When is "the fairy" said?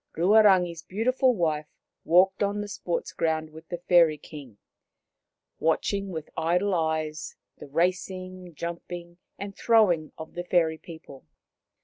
3.69-4.17, 10.33-10.79